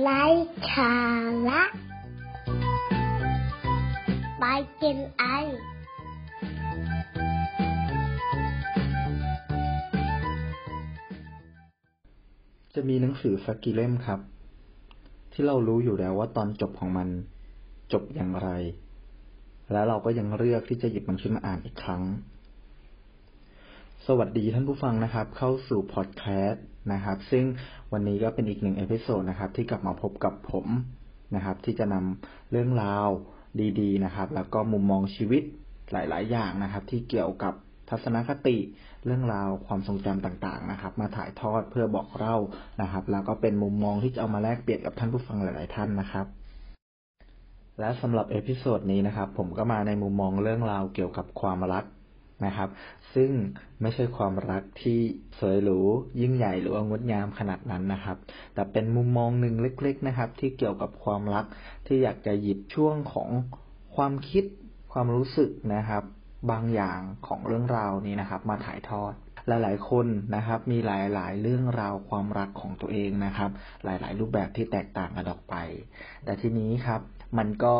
[0.00, 0.24] ไร้
[0.74, 0.94] สา
[1.48, 1.62] ระ
[4.38, 4.44] ไป
[4.82, 5.24] กินไอ
[12.74, 14.20] จะมีหนังสือสักกี่เล่มครับ
[15.32, 17.08] ที่เรารู้อยู่แล้วว่าตอนจบของมัน
[17.92, 18.48] จบอย่างไร
[19.72, 22.02] แล้วเราก็ยังเลือกที่จะหยิบมันขึ้นมาอ่านอีกครั้ง
[24.10, 27.44] สวัสดีท่านผู้ฟังนะครับ เข้าสู่พอดแคสต์นะครับ ซึ่ง
[27.92, 30.66] วันนี้ก็เป็นอีกหนึ่ง episode นะครับ ที่กลับมาพบกับผม
[31.34, 33.08] นะครับ ที่จะนำเรื่องราว
[33.80, 35.42] ดีๆนะครับ แล้วก็มุมมองชีวิต
[35.92, 37.54] หลาย ๆ อย่างนะครับ ที่เกี่ยวกับ
[37.90, 38.56] ทัศนคติ
[39.04, 42.36] เรื่องราวความทรงจำต่างๆนะครับ มาถ่ายทอดเพื่อบอกเล่า
[42.82, 46.26] นะครับ แล้วก็เป็นมุมมองที่จะเอามาแลกเปลี่ยนกับท่านผู้ฟังหลาย ๆ ท่านนะครับ
[47.78, 51.84] และสำหรับ episode นี้นะครับ ผมก็มาในมุมมองเรื่องราวเกี่ยวกับความรัก
[52.46, 52.68] นะครับ
[53.14, 53.30] ซึ่ง
[53.80, 55.00] ไม่ใช่ความรักที่
[55.38, 55.80] สวยหรู
[56.20, 58.16] ยิ่งใหญ่หรือว่างดงามขนาดนั้นนะครับ
[58.54, 61.44] แต่เป็นมุมมองหนึ่งเล็ก ๆนะครับ ที่เกี่ยวกับความรัก
[61.86, 63.28] ที่อยากจะหยิบช่วงของ
[63.96, 64.44] ความคิด
[64.92, 66.02] ความรู้สึกนะครับ
[66.50, 69.12] บางอย่างของเรื่องราวนี้นะครับ มาถ่ายทอด
[69.48, 73.50] หลายๆคนนะครับ มีหลายๆเรื่องราวความรักของตัวเองนะครับ
[73.84, 75.54] หลายๆ รูปแบบที่แตกต่างกันออกไป
[76.24, 77.00] แต่ทีนี้ครับ
[77.38, 77.74] มันก็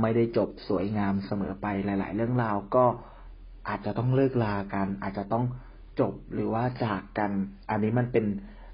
[0.00, 2.84] ไม่ได้จบสวยงามเสมอไปหลาย ๆ เรื่องราวก็
[3.68, 5.44] อาจจะต้องเลิกลากัน อาจจะต้อง
[6.00, 7.30] จบหรือว่าจากกัน
[7.70, 8.26] อันนี้มันเป็น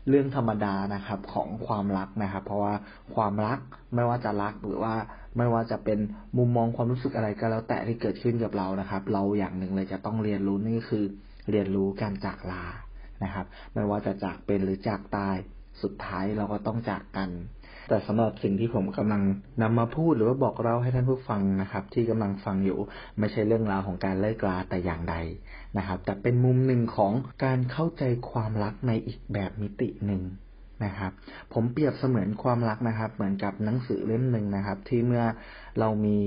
[0.08, 2.74] เรื่องธรรมดานะครับของความรักนะครับ เพราะว่า
[3.14, 3.58] ความรัก
[3.94, 4.94] ไม่ว่าจะรักหรือว่า
[5.36, 5.98] ไม่ว่าจะเป็น
[6.38, 11.04] มุมมองความรู้สึกอะไรก็แล้วแต่ที่เกิดขึ้นกับเรานะครับ เราอย่างหนึ่งเลยจะต้องเรียนรู้นี่คือ
[11.50, 12.64] เรียนรู้การจากลา
[13.24, 15.36] นะครับ ไม่ว่าจะจากเป็นหรือจากตาย
[15.82, 17.30] สุดท้ายเราก็ต้องจากกัน
[17.88, 19.22] แต่สำหรับสิ่งที่ผมกำลัง
[19.62, 22.78] นำมาพูดหรือว่าบอกเล่าให้ท่านผู้ฟังนะครับ ที่กำลังฟังอยู่
[23.18, 25.16] ไม่ใช่เรื่องราวของการเลิกลาแต่อย่างใด
[25.78, 27.12] นะครับ แต่เป็นมุมหนึ่งของ
[27.44, 30.22] การเข้าใจความรักในอีกแบบมิติหนึ่ง
[30.84, 31.12] นะครับ
[31.52, 35.24] ผมเปรียบเสมือนความรักนะครับ เหมือนกับหนังสือเล่มหนึ่งนะครับ ที่เมื่อ
[35.78, 36.18] เรามี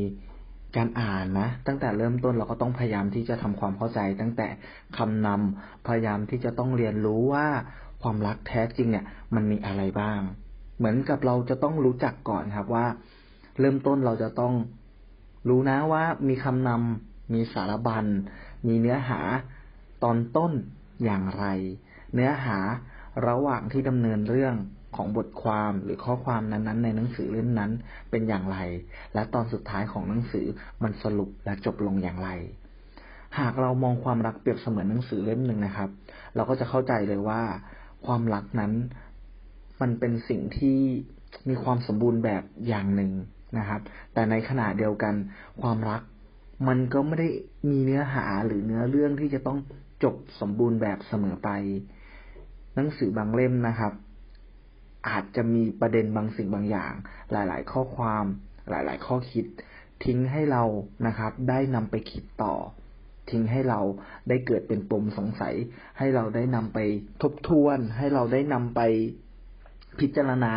[0.78, 4.48] การอ่านนะ ตั้งแต่เริ่มต้นเราก็ต้องพยายามที่จะทำความเข้าใจ ตั้งแต่
[4.98, 7.48] คำนำพยายามที่จะต้องเรียนรู้ว่า
[8.02, 10.20] ความรักแท้จริงเนี่ย มันมีอะไรบ้าง
[10.78, 12.86] เหมือนกับเราจะต้องรู้จักก่อนครับว่า
[13.60, 14.54] เริ่มต้นเราจะต้อง
[15.50, 18.06] รู้นะว่ามีคำนำมีสารบัญ
[18.68, 19.20] มีเนื้อหา
[20.04, 20.52] ตอนต้น
[21.04, 21.46] อย่างไร
[22.14, 22.58] เนื้อหา
[23.28, 24.56] ระหว่างที่ดำเนินเรื่อง
[24.96, 27.72] ของบทความหรือข้อความนั้นๆ ในหนังสือเล่มนั้น
[28.10, 28.58] เป็นอย่างไร
[29.14, 30.46] และตอนสุดท้ายของหนังสือ
[30.84, 32.30] มันสรุปและจบลงอย่างไร
[33.40, 35.90] หากเรามองความรักเปรียบเสมือนหนังสือเล่มหนึ่งนะครับ
[36.36, 37.42] เราก็จะเข้าใจเลยว่า
[38.06, 38.74] ความรักนั้น
[39.82, 40.80] มันเป็นสิ่งที่
[41.50, 43.12] มีความสมบูรณ์แบบอย่างหนึ่ง
[43.58, 43.82] นะครับ
[44.14, 45.14] แต่ในขณะเดียวกัน
[45.62, 46.02] ความรัก
[46.68, 47.30] มันก็ไม่ได้
[47.70, 49.60] มีเนื้อหาหรือเนื้อเรื่องที่จะต้อง
[50.04, 51.50] จบสมบูรณ์แบบเสมอไป
[52.76, 53.94] หนังสือบางเล่มนะครับ
[55.10, 56.94] อาจจะมีประเด็นบางสิ่งบางอย่าง
[57.32, 58.26] หลาย ๆ ข้อความ
[58.70, 59.46] หลาย ๆ ข้อคิด
[60.04, 60.64] ทิ้งให้เรา
[61.08, 62.56] นะครับ ได้นำไปคิดต่อ
[63.32, 63.80] ทิ้งให้เรา
[64.30, 65.56] ได้เกิดเป็นปมสงสัย
[65.98, 66.80] ให้เราได้นำไป
[67.22, 68.82] ทบทวน ให้เราได้นำไป
[70.00, 70.54] พิจารณา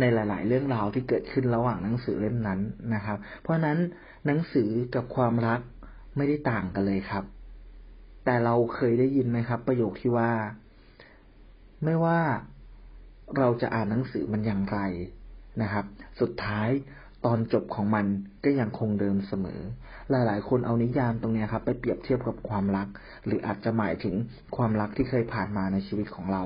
[0.00, 2.60] ในหลาย ๆ เรื่องราวที่เกิดขึ้นระหว่างหนังสือเล่มนั้น
[2.94, 3.78] นะครับ เพราะฉะนั้น
[4.26, 5.60] หนังสือกับความรัก
[6.16, 7.24] ไม่ได้ต่างกันเลยครับ
[8.24, 10.32] แต่เราเคยได้ยินไหมครับ ประโยคที่ว่า
[11.84, 12.18] ไม่ว่า
[13.38, 14.78] เราจะอ่านหนังสือมันอย่างไร
[15.62, 15.84] นะครับ
[16.20, 16.68] สุดท้าย
[17.24, 18.06] ตอนจบของมัน
[18.44, 19.60] ก็ยังคงเดิมเสมอ
[20.10, 22.88] หลาย ๆ คนเอานิยามตรงนี้ครับ ไปเปรียบเทียบกับความรัก
[23.26, 24.14] หรืออาจจะหมายถึง
[24.56, 26.44] ความรักที่เคยผ่านมาในชีวิตของเรา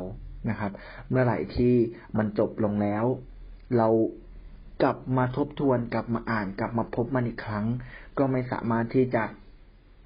[0.51, 0.73] นะครับ
[1.11, 1.75] เมื่อไหร่ที่
[2.19, 3.05] มันจบลงแล้ว
[3.77, 3.89] เรา
[4.83, 7.67] กลับมาทบทวนกลับมาอ่านกลับมาพบมันอีกครั้ง
[8.19, 9.25] ก็ไม่สามารถที่จะ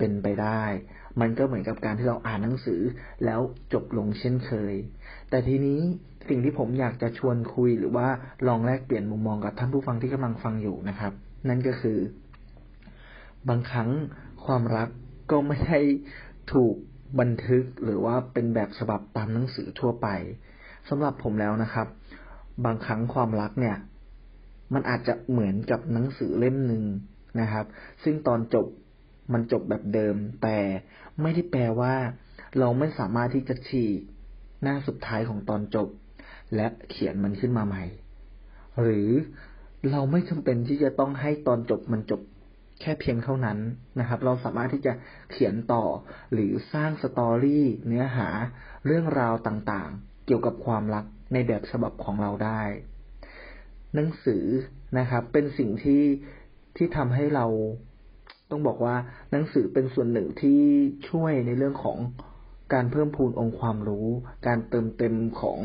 [0.01, 0.63] เป็นไปได้
[1.21, 2.81] มันก็เหมือนกับการที่เราอ่านหนังสือ
[3.25, 3.41] แล้ว
[3.73, 4.75] จบลงเช่นเคย
[5.31, 5.81] แต่ทีนี้
[6.29, 8.07] สิ่งที่ผมอยากจะชวนคุยหรือว่า
[8.49, 11.13] ลองแลกเปลี่ยนมุมมองกับท่านผู้ฟังที่กำลังฟังอยู่นะครับ
[11.49, 11.99] นั่นก็คือ
[13.49, 13.91] บางครั้ง
[14.47, 14.89] ความรัก
[15.31, 15.81] ก็ไม่ได้
[16.53, 16.75] ถูก
[17.21, 20.09] บันทึกหรือว่าเป็นแบบฉบับตามหนังสือทั่วไป
[20.89, 21.87] สำหรับผมแล้วนะครับ
[22.65, 23.77] บางครั้งความรักเนี่ย
[24.75, 26.85] มันอาจจะเหมือนกับหนังสือเล่มหนึ่ง
[27.41, 27.67] นะครับ
[28.05, 28.67] ซึ่งตอนจบ
[29.33, 30.59] มันจบแบบเดิม แต่
[31.23, 31.95] ไม่ได้แปลว่า
[32.59, 34.01] เราไม่สามารถที่จะฉีก
[34.63, 35.89] หน้าสุดท้ายของตอนจบ
[36.57, 37.85] และเขียนมันขึ้นมาใหม่
[38.81, 39.11] หรือ
[39.91, 42.21] เราไม่จำเป็นที่จะต้องให้ตอนจบมันจบ
[42.81, 43.59] แค่เพียงเท่านั้น
[44.01, 44.93] นะครับ เราสามารถที่จะ
[45.31, 45.85] เขียนต่อ
[46.33, 48.29] หรือสร้างสตอรี่เนื้อหา
[48.87, 52.63] เรื่องราวต่างๆ เกี่ยวกับความรักในแบบฉบับของเราได้
[53.95, 54.45] หนังสือ
[54.99, 56.05] นะครับ เป็นสิ่งที่
[56.77, 57.47] ที่ทำให้เรา
[58.51, 58.95] ต้องบอกว่า
[59.31, 60.61] หนังสือเป็นส่วนหนึ่งที่
[61.09, 61.99] ช่วยในเรื่องของ
[62.73, 64.07] การเพิ่มพูนองค์ความรู้
[64.47, 65.59] การเติมเต็มของ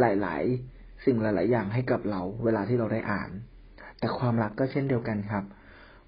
[0.00, 0.42] หลาย
[0.74, 3.30] ๆ สิ่งหลาย ๆ อย่างให้กับเรา เวลาที่เราได้อ่าน
[3.98, 5.44] แต่ความรักก็เช่นเดียวกันครับ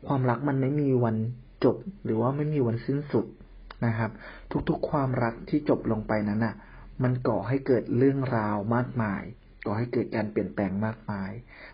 [0.07, 1.17] ความรักมันไม่มีวัน
[1.65, 3.27] จบหรือว่าไม่มีวันสิ้นสุด
[3.87, 4.11] นะครับ
[4.69, 6.55] ทุก ๆ ความรักที่จบลงไปนั้นอะ
[7.03, 9.23] มันก่อให้เกิดเรื่องราวมากมาย
[9.67, 11.31] ก่อให้เกิดการเปลี่ยนแปลงมากมาย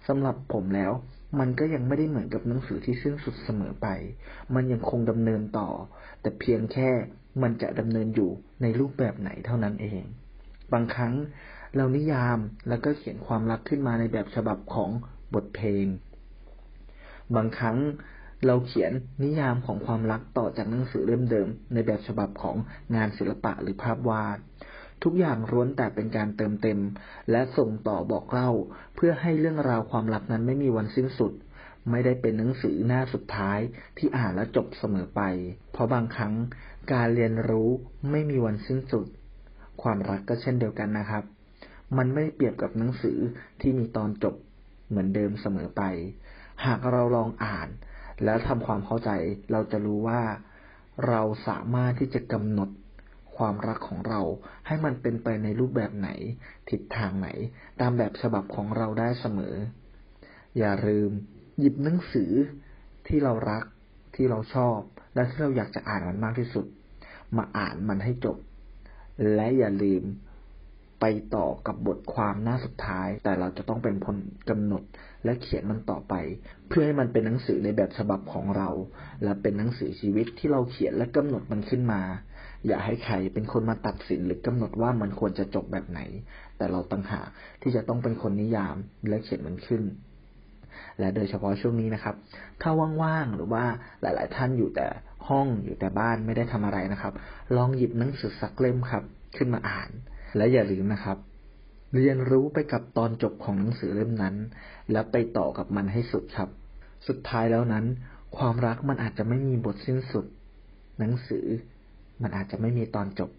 [0.06, 0.92] สำหรับผมแล้ว
[1.40, 3.88] มันก็ยังไม่ได้เหมือนกับหนังสือที่สิ้นสุดเสมอไป
[4.54, 5.68] มันยังคงดำเนินต่อ
[6.20, 6.90] แต่เพียงแค่
[7.42, 8.30] มันจะดำเนินอยู่
[8.62, 10.02] ในรูปแบบไหนเท่านั้นเอง
[10.72, 11.14] บางครั้ง
[11.76, 12.38] เรานิยาม
[12.68, 14.90] แล้วก็เขียนความรักขึ้นมาในแบบฉบับของ
[15.34, 15.86] บทเพลง
[17.36, 17.78] บางครั้ง
[18.46, 18.92] เราเขียน
[19.22, 22.56] นิยามของความรักต่อจากหนังสือเล่มเดิม ในแบบฉบับของ
[22.94, 24.38] งานศิลปะหรือภาพวาด
[25.04, 26.78] ทุกอย่างล้วนแต่เป็นการเติมเต็ม
[27.30, 28.50] และส่งต่อบอกเล่า
[28.94, 31.32] เพื่อให้เรื่องราวความรักนั้นไม่มีวันสิ้นสุด
[31.90, 33.58] ไม่ได้เป็นหนังสือหน้าสุดท้าย
[33.98, 35.22] ที่อ่านแล้วจบเสมอไป
[35.72, 36.34] เพราะบางครั้ง
[36.92, 37.68] การเรียนรู้
[38.10, 39.06] ไม่มีวันสิ้นสุด
[39.82, 41.24] ความรักก็เช่นเดียวกันนะครับ
[41.96, 43.18] มันไม่เปรียบกับหนังสือ
[43.60, 44.34] ที่มีตอนจบ
[44.88, 45.82] เหมือนเดิมเสมอไป
[46.64, 47.68] หากเราลองอ่าน
[48.24, 49.10] แล้วทำความเข้าใจ
[49.50, 50.22] เราจะรู้ว่า
[51.08, 52.68] เราสามารถที่จะกำหนด
[53.36, 54.20] ความรักของเรา
[54.66, 56.08] ให้มันเป็นไปในรูปแบบไหน
[56.70, 57.28] ทิศทางไหน
[57.80, 59.54] ตามแบบฉบับของเราได้เสมอ
[60.58, 61.10] อย่าลืม
[61.58, 62.32] หยิบหนังสือ
[63.06, 63.64] ที่เรารัก
[64.14, 64.78] ที่เราชอบ
[65.14, 66.66] และที่เราอยากจะอ่านมันมากที่สุด
[67.36, 68.36] มาอ่านมันให้จบ
[69.34, 70.02] และอย่าลืม
[71.06, 74.16] ไปต่อกับบทความหน้าสุดท้าย แต่เราจะต้องเป็นคน
[74.50, 74.82] กำหนด
[75.24, 76.14] และเขียนมันต่อไป
[76.68, 78.68] เพื่อให้มันเป็นหนังสือในแบบฉบับของเรา
[79.24, 82.02] และเป็นหนังสือชีวิตที่เราเขียนและกำหนดมันขึ้นมา
[82.66, 86.00] อย่าให้ใครเป็นคนมาตัดสินหรือกำหนดว่ามันควรจะจบแบบไหน
[86.56, 87.26] แต่เราตั้งหาก
[87.62, 88.76] ที่จะต้องเป็นคนนิยาม
[89.08, 89.82] และเขียนมันขึ้น
[90.98, 92.14] และโดยเฉพาะช่วงนี้นะครับ
[92.62, 92.70] ถ้า
[93.02, 93.64] ว่างๆ หรือว่า
[94.02, 94.86] หลาย ๆ ท่านอยู่แต่
[95.28, 97.12] ห้องอยู่แต่บ้านไม่ได้ทำอะไรนะครับ
[97.56, 99.04] ลองหยิบหนังสือสักเล่มครับ
[99.36, 99.90] ขึ้นมาอ่าน
[100.36, 101.18] และอย่าลืมนะครับ
[101.94, 104.34] เรียนรู้ไปกับตอนจบของหนังสือเล่มนั้น
[104.92, 106.48] แล้วไปต่อกับมันให้สุดครับ
[107.06, 107.84] สุดท้ายแล้วนั้น
[108.36, 110.26] ความรักมันอาจจะไม่มีบทสิ้นสุด
[110.98, 111.46] หนังสือ
[112.22, 113.30] มันอาจจะไม่มีตอนจบ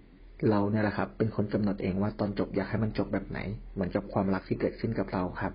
[0.49, 3.39] เราเนี่ยแหละครับ เป็นคนกำหนดเองว่าตอนจบอยากให้มันจบแบบไหน
[3.73, 5.53] เหมือนกับความรักที่เกิดขึ้นกับเราครับ